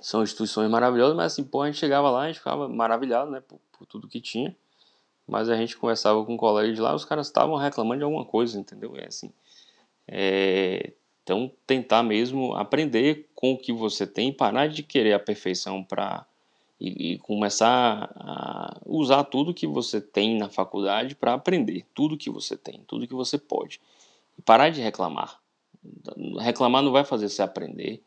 são 0.00 0.22
instituições 0.22 0.68
maravilhosas, 0.68 1.16
mas 1.16 1.32
assim, 1.32 1.44
pô, 1.44 1.62
a 1.62 1.66
gente 1.66 1.78
chegava 1.78 2.10
lá, 2.10 2.22
a 2.22 2.26
gente 2.26 2.38
ficava 2.38 2.68
maravilhado, 2.68 3.30
né, 3.30 3.40
por, 3.40 3.60
por 3.70 3.86
tudo 3.86 4.08
que 4.08 4.20
tinha. 4.20 4.54
Mas 5.26 5.48
a 5.48 5.56
gente 5.56 5.76
conversava 5.76 6.24
com 6.24 6.34
um 6.34 6.36
colega 6.36 6.72
de 6.72 6.80
lá, 6.80 6.92
os 6.94 7.04
caras 7.04 7.28
estavam 7.28 7.56
reclamando 7.56 7.98
de 7.98 8.04
alguma 8.04 8.24
coisa, 8.24 8.58
entendeu? 8.58 8.96
É 8.96 9.06
assim. 9.06 9.32
É, 10.08 10.92
então, 11.22 11.52
tentar 11.64 12.02
mesmo 12.02 12.54
aprender 12.56 13.30
com 13.32 13.52
o 13.52 13.58
que 13.58 13.72
você 13.72 14.04
tem, 14.04 14.32
parar 14.32 14.66
de 14.66 14.82
querer 14.82 15.12
a 15.12 15.20
perfeição 15.20 15.84
para 15.84 16.26
e, 16.80 17.12
e, 17.12 17.18
começar 17.18 18.10
a 18.16 18.76
usar 18.84 19.22
tudo 19.22 19.54
que 19.54 19.68
você 19.68 20.00
tem 20.00 20.36
na 20.36 20.48
faculdade 20.48 21.14
para 21.14 21.34
aprender, 21.34 21.86
tudo 21.94 22.18
que 22.18 22.28
você 22.28 22.56
tem, 22.56 22.82
tudo 22.88 23.06
que 23.06 23.14
você 23.14 23.38
pode. 23.38 23.80
E 24.36 24.42
parar 24.42 24.70
de 24.70 24.80
reclamar. 24.80 25.40
Reclamar 26.40 26.82
não 26.82 26.90
vai 26.90 27.04
fazer 27.04 27.28
você 27.28 27.40
aprender, 27.40 28.02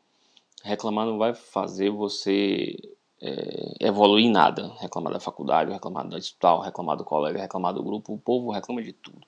reclamar 0.66 1.06
não 1.06 1.18
vai 1.18 1.34
fazer 1.34 1.92
você 1.92 2.76
é, 3.22 3.76
evoluir 3.80 4.30
nada. 4.30 4.74
Reclamar 4.80 5.14
da 5.14 5.20
faculdade, 5.20 5.72
reclamar 5.72 6.08
da 6.08 6.18
hospital, 6.18 6.62
reclamar 6.62 6.98
do 6.98 7.06
colega, 7.06 7.40
reclamar 7.40 7.74
do 7.74 7.84
grupo, 7.84 8.14
o 8.14 8.18
povo 8.18 8.52
reclama 8.52 8.82
de 8.82 8.92
tudo. 8.92 9.22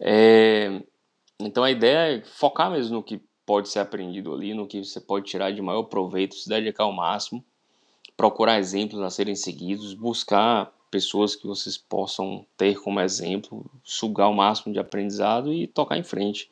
É, 0.00 0.82
então 1.38 1.62
a 1.62 1.70
ideia 1.70 2.16
é 2.16 2.22
focar 2.22 2.70
mesmo 2.70 2.96
no 2.96 3.02
que 3.02 3.20
pode 3.44 3.68
ser 3.68 3.80
aprendido 3.80 4.32
ali, 4.32 4.54
no 4.54 4.66
que 4.66 4.82
você 4.82 5.00
pode 5.00 5.26
tirar 5.26 5.52
de 5.52 5.60
maior 5.60 5.82
proveito, 5.84 6.34
se 6.34 6.48
dedicar 6.48 6.84
ao 6.84 6.92
máximo, 6.92 7.44
procurar 8.16 8.58
exemplos 8.58 9.02
a 9.02 9.10
serem 9.10 9.34
seguidos, 9.34 9.92
buscar 9.92 10.72
pessoas 10.90 11.36
que 11.36 11.46
vocês 11.46 11.76
possam 11.76 12.46
ter 12.56 12.80
como 12.80 13.00
exemplo, 13.00 13.64
sugar 13.84 14.28
o 14.28 14.34
máximo 14.34 14.72
de 14.72 14.78
aprendizado 14.78 15.52
e 15.52 15.66
tocar 15.66 15.98
em 15.98 16.02
frente. 16.02 16.50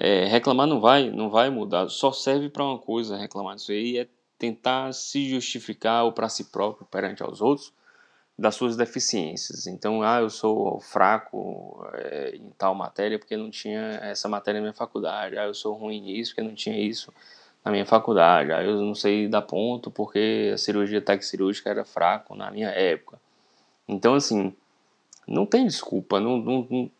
É, 0.00 0.26
reclamar 0.26 0.66
não 0.66 0.80
vai, 0.80 1.10
não 1.10 1.28
vai 1.28 1.50
mudar, 1.50 1.88
só 1.88 2.12
serve 2.12 2.48
para 2.48 2.62
uma 2.62 2.78
coisa 2.78 3.16
reclamar 3.16 3.56
disso 3.56 3.72
aí, 3.72 3.98
é 3.98 4.06
tentar 4.38 4.92
se 4.92 5.28
justificar 5.28 6.04
ou 6.04 6.12
para 6.12 6.28
si 6.28 6.44
próprio 6.44 6.86
perante 6.86 7.20
aos 7.20 7.40
outros 7.40 7.72
das 8.38 8.54
suas 8.54 8.76
deficiências. 8.76 9.66
Então, 9.66 10.00
ah, 10.00 10.20
eu 10.20 10.30
sou 10.30 10.78
fraco 10.80 11.84
é, 11.94 12.36
em 12.36 12.50
tal 12.56 12.72
matéria 12.72 13.18
porque 13.18 13.36
não 13.36 13.50
tinha 13.50 13.98
essa 14.00 14.28
matéria 14.28 14.60
na 14.60 14.66
minha 14.66 14.72
faculdade. 14.74 15.36
Ah, 15.36 15.46
eu 15.46 15.54
sou 15.54 15.74
ruim 15.74 16.00
nisso 16.00 16.30
porque 16.30 16.48
não 16.48 16.54
tinha 16.54 16.78
isso 16.78 17.12
na 17.64 17.72
minha 17.72 17.84
faculdade. 17.84 18.52
Ah, 18.52 18.62
eu 18.62 18.80
não 18.80 18.94
sei 18.94 19.26
dar 19.26 19.42
ponto 19.42 19.90
porque 19.90 20.52
a 20.54 20.58
cirurgia 20.58 21.02
cirúrgica 21.20 21.70
era 21.70 21.84
fraco 21.84 22.36
na 22.36 22.48
minha 22.52 22.68
época. 22.68 23.20
Então, 23.88 24.14
assim, 24.14 24.54
não 25.26 25.44
tem 25.44 25.66
desculpa. 25.66 26.20
Não, 26.20 26.38
não, 26.38 26.66
não, 26.70 26.90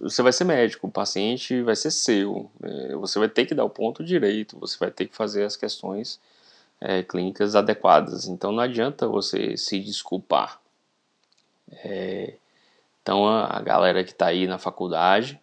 você 0.00 0.22
vai 0.22 0.32
ser 0.32 0.44
médico, 0.44 0.86
o 0.86 0.90
paciente 0.90 1.62
vai 1.62 1.76
ser 1.76 1.90
seu, 1.90 2.50
é, 2.62 2.94
você 2.96 3.18
vai 3.18 3.28
ter 3.28 3.46
que 3.46 3.54
dar 3.54 3.64
o 3.64 3.70
ponto 3.70 4.04
direito, 4.04 4.58
você 4.58 4.76
vai 4.78 4.90
ter 4.90 5.06
que 5.06 5.16
fazer 5.16 5.44
as 5.44 5.56
questões 5.56 6.20
é, 6.80 7.02
clínicas 7.02 7.54
adequadas. 7.54 8.26
Então 8.26 8.52
não 8.52 8.62
adianta 8.62 9.06
você 9.06 9.56
se 9.56 9.78
desculpar. 9.80 10.60
É, 11.70 12.34
Então 13.02 13.26
a, 13.26 13.58
a 13.58 13.62
galera 13.62 14.04
que 14.04 14.12
está 14.12 14.26
aí 14.26 14.46
na 14.46 14.58
faculdade, 14.58 15.40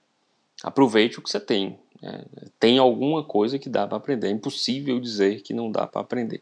aproveite 0.63 1.19
o 1.19 1.21
que 1.21 1.29
você 1.29 1.39
tem. 1.39 1.79
Né? 2.01 2.23
Tem 2.59 2.77
alguma 2.77 3.23
coisa 3.23 3.57
que 3.57 3.69
dá 3.69 3.87
para 3.87 3.97
aprender. 3.97 4.27
É 4.27 4.31
impossível 4.31 4.99
dizer 4.99 5.41
que 5.41 5.53
não 5.53 5.71
dá 5.71 5.87
para 5.87 6.01
aprender. 6.01 6.41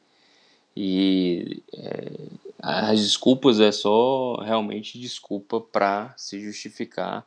E 0.75 1.63
é, 1.73 2.11
as 2.61 3.01
desculpas 3.01 3.59
é 3.59 3.71
só 3.71 4.35
realmente 4.41 4.99
desculpa 4.99 5.59
para 5.59 6.13
se 6.17 6.39
justificar 6.39 7.25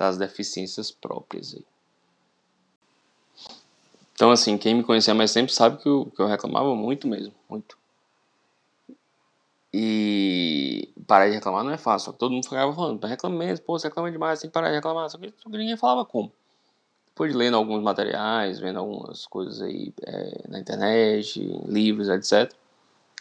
das 0.00 0.16
deficiências 0.16 0.90
próprias. 0.90 1.54
Então, 4.14 4.30
assim, 4.30 4.56
quem 4.56 4.74
me 4.74 4.82
conhecia 4.82 5.14
mais 5.14 5.30
tempo 5.32 5.52
sabe 5.52 5.76
que 5.76 5.86
eu, 5.86 6.10
que 6.16 6.22
eu 6.22 6.26
reclamava 6.26 6.74
muito 6.74 7.06
mesmo, 7.06 7.34
muito. 7.48 7.76
E 9.72 10.88
parar 11.06 11.28
de 11.28 11.34
reclamar 11.34 11.62
não 11.62 11.70
é 11.70 11.76
fácil, 11.76 12.06
só 12.06 12.12
que 12.12 12.18
todo 12.18 12.32
mundo 12.32 12.44
ficava 12.44 12.74
falando, 12.74 13.04
reclama 13.06 13.36
mesmo, 13.36 13.64
pô, 13.66 13.78
você 13.78 13.88
reclama 13.88 14.10
demais, 14.10 14.40
tem 14.40 14.48
que 14.48 14.54
parar 14.54 14.70
de 14.70 14.76
reclamar, 14.76 15.08
só 15.10 15.18
que, 15.18 15.32
só 15.36 15.50
que 15.50 15.58
ninguém 15.58 15.76
falava 15.76 16.04
como. 16.06 16.32
Depois 17.08 17.32
de 17.32 17.36
lendo 17.36 17.58
alguns 17.58 17.82
materiais, 17.82 18.58
vendo 18.58 18.78
algumas 18.78 19.26
coisas 19.26 19.60
aí 19.60 19.92
é, 20.02 20.48
na 20.48 20.58
internet, 20.58 21.38
livros, 21.66 22.08
etc. 22.08 22.50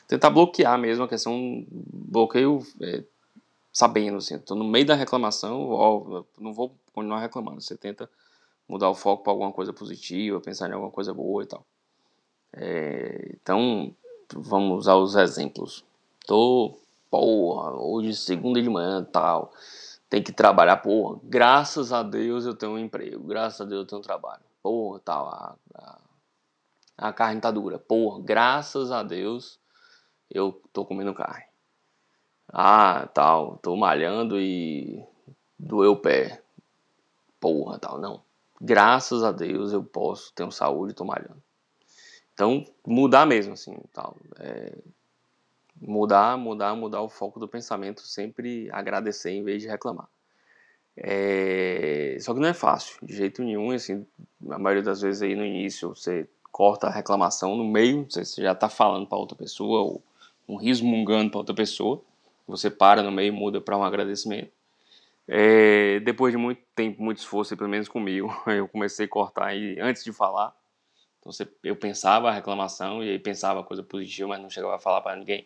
Tentar 0.07 0.29
bloquear 0.29 0.79
mesmo 0.79 1.03
a 1.03 1.09
questão, 1.09 1.65
bloqueio 1.69 2.65
é, 2.81 3.03
sabendo, 3.79 4.17
assim, 4.17 4.37
tô 4.37 4.55
no 4.55 4.65
meio 4.65 4.85
da 4.85 4.93
reclamação, 4.93 5.69
ó, 5.69 6.25
não 6.37 6.53
vou 6.53 6.75
continuar 6.93 7.21
reclamando, 7.21 7.61
você 7.61 7.77
tenta 7.77 8.09
mudar 8.67 8.89
o 8.89 8.93
foco 8.93 9.23
para 9.23 9.31
alguma 9.31 9.53
coisa 9.53 9.71
positiva, 9.71 10.41
pensar 10.41 10.69
em 10.69 10.73
alguma 10.73 10.91
coisa 10.91 11.13
boa 11.13 11.43
e 11.43 11.45
tal. 11.45 11.65
É, 12.51 13.31
então, 13.41 13.95
vamos 14.35 14.79
usar 14.79 14.95
os 14.95 15.15
exemplos. 15.15 15.85
Tô, 16.27 16.77
porra, 17.09 17.71
hoje 17.71 18.13
segunda 18.17 18.61
de 18.61 18.69
manhã 18.69 19.01
tal, 19.01 19.53
tem 20.09 20.21
que 20.21 20.33
trabalhar, 20.33 20.75
porra, 20.77 21.17
graças 21.23 21.93
a 21.93 22.03
Deus 22.03 22.45
eu 22.45 22.55
tenho 22.55 22.73
um 22.73 22.79
emprego, 22.79 23.23
graças 23.23 23.61
a 23.61 23.65
Deus 23.65 23.83
eu 23.83 23.87
tenho 23.87 23.99
um 23.99 24.03
trabalho, 24.03 24.43
porra, 24.61 24.99
tal, 25.05 25.29
a, 25.29 25.55
a, 25.75 25.99
a 26.97 27.13
carne 27.13 27.39
tá 27.39 27.49
dura, 27.49 27.79
porra, 27.79 28.21
graças 28.21 28.91
a 28.91 29.03
Deus 29.03 29.57
eu 30.29 30.61
tô 30.73 30.83
comendo 30.85 31.13
carne. 31.13 31.48
Ah, 32.51 33.07
tal, 33.13 33.57
tô 33.57 33.75
malhando 33.75 34.39
e 34.39 35.03
doeu 35.57 35.91
o 35.93 35.97
pé. 35.97 36.41
Porra, 37.39 37.77
tal, 37.79 37.99
não. 37.99 38.21
Graças 38.59 39.23
a 39.23 39.31
Deus 39.31 39.71
eu 39.71 39.83
posso, 39.83 40.33
tenho 40.33 40.51
saúde 40.51 40.93
tô 40.93 41.05
malhando. 41.05 41.41
Então, 42.33 42.65
mudar 42.85 43.25
mesmo, 43.25 43.53
assim, 43.53 43.77
tal. 43.93 44.17
É, 44.39 44.73
mudar, 45.79 46.37
mudar, 46.37 46.75
mudar 46.75 47.01
o 47.01 47.09
foco 47.09 47.39
do 47.39 47.47
pensamento, 47.47 48.01
sempre 48.01 48.69
agradecer 48.71 49.31
em 49.31 49.43
vez 49.43 49.61
de 49.61 49.67
reclamar. 49.67 50.09
É, 50.97 52.17
só 52.19 52.33
que 52.33 52.39
não 52.39 52.49
é 52.49 52.53
fácil, 52.53 52.97
de 53.01 53.15
jeito 53.15 53.43
nenhum, 53.43 53.71
assim, 53.71 54.05
a 54.49 54.59
maioria 54.59 54.83
das 54.83 55.01
vezes 55.01 55.21
aí 55.21 55.35
no 55.35 55.45
início 55.45 55.89
você 55.95 56.27
corta 56.51 56.87
a 56.87 56.91
reclamação 56.91 57.55
no 57.55 57.63
meio, 57.63 58.05
você 58.09 58.41
já 58.41 58.51
está 58.51 58.67
falando 58.67 59.07
para 59.07 59.17
outra 59.17 59.37
pessoa, 59.37 59.81
ou 59.81 60.03
um 60.47 60.57
rismungando 60.57 61.29
para 61.31 61.39
outra 61.39 61.55
pessoa, 61.55 62.01
você 62.49 62.69
para 62.69 63.03
no 63.03 63.11
meio 63.11 63.29
e 63.29 63.31
muda 63.31 63.61
para 63.61 63.77
um 63.77 63.83
agradecimento. 63.83 64.51
É, 65.27 65.99
depois 65.99 66.31
de 66.33 66.37
muito 66.37 66.61
tempo, 66.75 67.01
muito 67.01 67.19
esforço, 67.19 67.55
pelo 67.55 67.69
menos 67.69 67.87
comigo, 67.87 68.29
eu 68.47 68.67
comecei 68.67 69.05
a 69.05 69.09
cortar 69.09 69.45
aí 69.47 69.79
antes 69.79 70.03
de 70.03 70.11
falar. 70.11 70.55
Então 71.19 71.31
eu 71.63 71.75
pensava 71.75 72.29
a 72.29 72.33
reclamação 72.33 73.03
e 73.03 73.09
aí 73.09 73.19
pensava 73.19 73.59
a 73.59 73.63
coisa 73.63 73.83
positiva, 73.83 74.29
mas 74.29 74.41
não 74.41 74.49
chegava 74.49 74.75
a 74.75 74.79
falar 74.79 75.01
para 75.01 75.15
ninguém. 75.15 75.45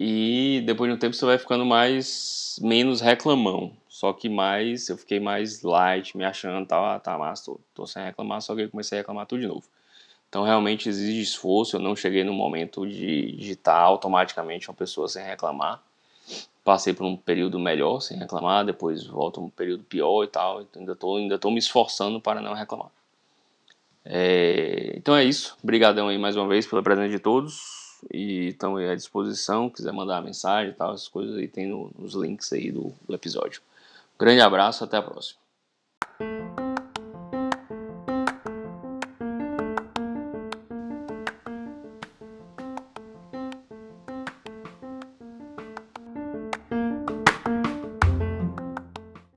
E 0.00 0.62
depois 0.64 0.88
de 0.90 0.96
um 0.96 0.98
tempo 0.98 1.14
você 1.14 1.26
vai 1.26 1.38
ficando 1.38 1.66
mais 1.66 2.56
menos 2.62 3.00
reclamão, 3.00 3.76
só 3.88 4.12
que 4.12 4.28
mais 4.28 4.88
eu 4.88 4.96
fiquei 4.96 5.18
mais 5.18 5.62
light, 5.62 6.16
me 6.16 6.24
achando, 6.24 6.72
ah, 6.72 7.00
tá, 7.00 7.18
mas 7.18 7.44
tô, 7.44 7.60
tô 7.74 7.84
sem 7.84 8.04
reclamar, 8.04 8.40
só 8.40 8.54
que 8.54 8.62
eu 8.62 8.70
comecei 8.70 8.98
a 8.98 9.00
reclamar 9.00 9.26
tudo 9.26 9.40
de 9.40 9.48
novo. 9.48 9.68
Então 10.28 10.42
realmente 10.42 10.88
exige 10.88 11.22
esforço, 11.22 11.76
eu 11.76 11.80
não 11.80 11.96
cheguei 11.96 12.22
no 12.22 12.34
momento 12.34 12.86
de 12.86 13.36
estar 13.50 13.78
automaticamente 13.78 14.68
uma 14.68 14.76
pessoa 14.76 15.08
sem 15.08 15.24
reclamar. 15.24 15.82
Passei 16.62 16.92
por 16.92 17.06
um 17.06 17.16
período 17.16 17.58
melhor 17.58 18.00
sem 18.00 18.18
reclamar, 18.18 18.64
depois 18.64 19.06
volto 19.06 19.40
um 19.40 19.48
período 19.48 19.84
pior 19.84 20.24
e 20.24 20.26
tal, 20.26 20.60
então 20.60 20.80
ainda 20.80 20.94
tô, 20.94 21.16
ainda 21.16 21.38
tô 21.38 21.50
me 21.50 21.58
esforçando 21.58 22.20
para 22.20 22.42
não 22.42 22.52
reclamar. 22.52 22.90
É, 24.04 24.92
então 24.96 25.16
é 25.16 25.24
isso, 25.24 25.56
obrigadão 25.62 26.08
aí 26.08 26.18
mais 26.18 26.36
uma 26.36 26.46
vez 26.46 26.66
pela 26.66 26.82
presença 26.82 27.08
de 27.08 27.18
todos 27.18 27.88
e 28.12 28.48
estão 28.48 28.76
à 28.76 28.94
disposição, 28.94 29.70
quiser 29.70 29.92
mandar 29.92 30.22
mensagem 30.22 30.72
e 30.72 30.74
tal, 30.74 30.92
essas 30.92 31.08
coisas 31.08 31.36
aí 31.36 31.48
tem 31.48 31.66
no, 31.66 31.90
nos 31.98 32.14
links 32.14 32.52
aí 32.52 32.70
do, 32.70 32.92
do 33.06 33.14
episódio. 33.14 33.62
Grande 34.18 34.40
abraço, 34.40 34.84
até 34.84 34.98
a 34.98 35.02
próxima. 35.02 35.40